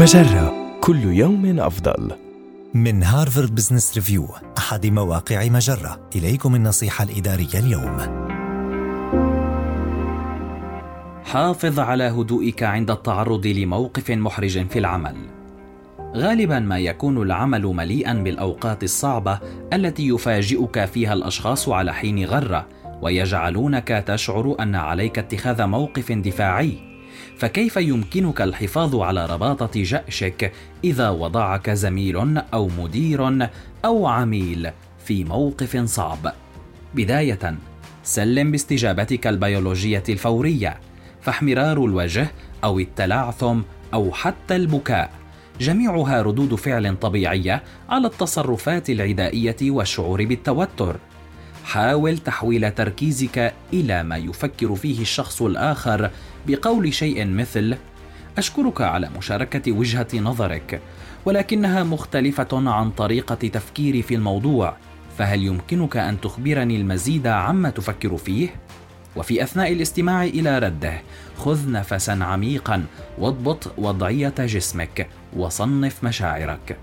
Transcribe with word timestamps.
مجرة. 0.00 0.78
كل 0.80 1.04
يوم 1.04 1.60
أفضل. 1.60 2.12
من 2.74 3.02
هارفارد 3.02 3.54
بزنس 3.54 3.94
ريفيو 3.94 4.28
أحد 4.58 4.86
مواقع 4.86 5.48
مجرة. 5.48 6.00
إليكم 6.16 6.54
النصيحة 6.54 7.04
الإدارية 7.04 7.54
اليوم. 7.54 7.98
حافظ 11.24 11.78
على 11.78 12.04
هدوئك 12.04 12.62
عند 12.62 12.90
التعرض 12.90 13.46
لموقف 13.46 14.10
محرج 14.10 14.66
في 14.66 14.78
العمل. 14.78 15.16
غالبا 16.16 16.58
ما 16.58 16.78
يكون 16.78 17.22
العمل 17.22 17.66
مليئا 17.66 18.14
بالأوقات 18.14 18.82
الصعبة 18.82 19.38
التي 19.72 20.08
يفاجئك 20.08 20.84
فيها 20.84 21.12
الأشخاص 21.12 21.68
على 21.68 21.94
حين 21.94 22.24
غرة 22.24 22.66
ويجعلونك 23.02 24.04
تشعر 24.06 24.56
أن 24.60 24.74
عليك 24.74 25.18
اتخاذ 25.18 25.66
موقف 25.66 26.12
دفاعي. 26.12 26.89
فكيف 27.36 27.76
يمكنك 27.76 28.42
الحفاظ 28.42 28.96
على 28.96 29.26
رباطة 29.26 29.82
جأشك 29.82 30.52
إذا 30.84 31.10
وضعك 31.10 31.70
زميل 31.70 32.38
أو 32.38 32.68
مدير 32.78 33.48
أو 33.84 34.06
عميل 34.06 34.70
في 35.04 35.24
موقف 35.24 35.76
صعب؟ 35.76 36.32
بداية 36.94 37.58
سلم 38.04 38.50
باستجابتك 38.50 39.26
البيولوجية 39.26 40.02
الفورية 40.08 40.80
فاحمرار 41.22 41.84
الوجه 41.84 42.30
أو 42.64 42.78
التلعثم 42.78 43.60
أو 43.94 44.12
حتى 44.12 44.56
البكاء. 44.56 45.10
جميعها 45.60 46.22
ردود 46.22 46.54
فعل 46.54 46.96
طبيعية 46.96 47.62
على 47.88 48.06
التصرفات 48.06 48.90
العدائية 48.90 49.56
والشعور 49.62 50.24
بالتوتر. 50.24 50.96
حاول 51.64 52.18
تحويل 52.18 52.70
تركيزك 52.70 53.54
إلى 53.72 54.02
ما 54.02 54.16
يفكر 54.16 54.74
فيه 54.74 55.02
الشخص 55.02 55.42
الآخر 55.42 56.10
بقول 56.46 56.94
شيء 56.94 57.26
مثل 57.26 57.76
أشكرك 58.38 58.80
على 58.80 59.10
مشاركة 59.18 59.72
وجهة 59.72 60.08
نظرك 60.14 60.80
ولكنها 61.24 61.82
مختلفة 61.82 62.48
عن 62.52 62.90
طريقة 62.90 63.34
تفكيري 63.34 64.02
في 64.02 64.14
الموضوع 64.14 64.76
فهل 65.18 65.44
يمكنك 65.44 65.96
أن 65.96 66.20
تخبرني 66.20 66.76
المزيد 66.76 67.26
عما 67.26 67.70
تفكر 67.70 68.16
فيه؟ 68.16 68.48
وفي 69.16 69.42
أثناء 69.42 69.72
الاستماع 69.72 70.24
إلى 70.24 70.58
رده 70.58 71.02
خذ 71.36 71.70
نفسا 71.70 72.18
عميقا 72.22 72.84
واضبط 73.18 73.72
وضعية 73.78 74.34
جسمك 74.38 75.08
وصنف 75.36 76.04
مشاعرك. 76.04 76.76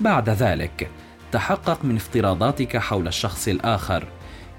بعد 0.00 0.30
ذلك 0.30 0.90
تحقق 1.32 1.84
من 1.84 1.96
افتراضاتك 1.96 2.76
حول 2.76 3.08
الشخص 3.08 3.48
الآخر. 3.48 4.08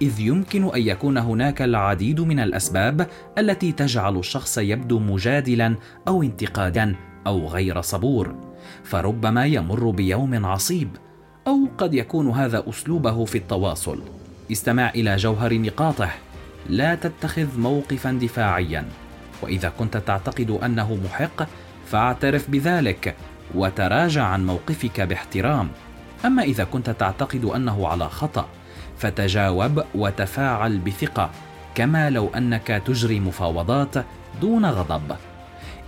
إذ 0.02 0.20
يمكن 0.20 0.64
أن 0.76 0.82
يكون 0.82 1.18
هناك 1.18 1.62
العديد 1.62 2.22
من 2.22 2.40
الأسباب 2.40 3.08
التي 3.38 3.72
تجعل 3.72 4.18
الشخص 4.18 4.58
يبدو 4.58 5.00
مجادلا 5.00 5.76
أو 6.08 6.24
انتقادا 6.24 6.96
أو 7.28 7.48
غير 7.48 7.82
صبور 7.82 8.36
فربما 8.84 9.46
يمر 9.46 9.90
بيوم 9.90 10.46
عصيب 10.46 10.90
أو 11.48 11.68
قد 11.78 11.94
يكون 11.94 12.30
هذا 12.30 12.64
أسلوبه 12.70 13.26
في 13.26 13.38
التواصل. 13.38 14.02
استمع 14.52 14.90
إلى 14.90 15.16
جوهر 15.16 15.54
نقاطه. 15.54 16.10
لا 16.70 16.96
تتخذ 16.96 17.60
موقفا 17.60 18.12
دفاعيا 18.12 18.86
وإذا 19.42 19.70
كنت 19.80 19.98
تعتقد 19.98 20.50
أنه 20.50 20.98
محق 21.06 21.48
فاعترف 21.86 22.50
بذلك 22.50 23.16
وتراجع 23.56 24.24
عن 24.24 24.46
موقفك 24.46 25.02
باحترام. 25.02 25.70
أما 26.26 26.44
إذا 26.44 26.64
كنت 26.64 26.90
تعتقد 26.90 27.46
أنه 27.46 27.88
على 27.88 28.10
خطأ 28.10 28.48
فتجاوب 28.98 29.84
وتفاعل 29.96 30.78
بثقة 30.78 31.30
كما 31.76 32.10
لو 32.10 32.30
أنك 32.36 32.68
تجري 32.86 33.20
مفاوضات 33.20 33.96
دون 34.42 34.66
غضب. 34.66 35.16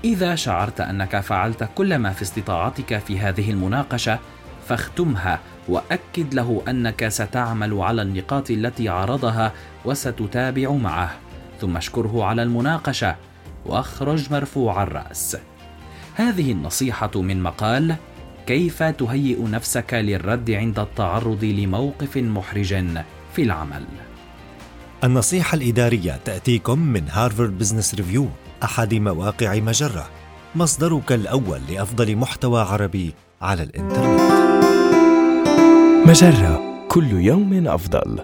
إذا 0.03 0.35
شعرت 0.35 0.81
أنك 0.81 1.19
فعلت 1.19 1.69
كل 1.75 1.95
ما 1.95 2.09
في 2.09 2.21
استطاعتك 2.21 2.97
في 2.97 3.19
هذه 3.19 3.51
المناقشة 3.51 4.19
فاختمها 4.67 5.39
وأكد 5.67 6.33
له 6.33 6.63
أنك 6.67 7.07
ستعمل 7.07 7.73
على 7.73 8.01
النقاط 8.01 8.51
التي 8.51 8.89
عرضها 8.89 9.51
وستتابع 9.85 10.71
معه. 10.71 11.11
ثم 11.61 11.77
اشكره 11.77 12.25
على 12.25 12.43
المناقشة 12.43 13.15
وأخرج 13.65 14.31
مرفوع 14.31 14.83
الرأس. 14.83 15.37
هذه 16.15 16.51
النصيحة 16.51 17.11
من 17.15 17.43
مقال 17.43 17.95
كيف 18.49 18.83
تهيئ 18.83 19.43
نفسك 19.43 19.93
للرد 19.93 20.51
عند 20.51 20.79
التعرض 20.79 21.43
لموقف 21.43 22.17
محرج 22.17 22.73
في 23.33 23.41
العمل؟ 23.41 23.85
النصيحة 25.03 25.55
الإدارية 25.55 26.19
تأتيكم 26.25 26.79
من 26.79 27.09
هارفارد 27.09 27.57
بزنس 27.57 27.95
ريفيو 27.95 28.27
أحد 28.63 28.93
مواقع 28.93 29.55
مجرة. 29.55 30.09
مصدرك 30.55 31.11
الأول 31.11 31.61
لأفضل 31.69 32.15
محتوى 32.15 32.61
عربي 32.61 33.13
على 33.41 33.63
الإنترنت. 33.63 34.21
مجرة 36.07 36.85
كل 36.87 37.11
يوم 37.11 37.67
أفضل. 37.67 38.19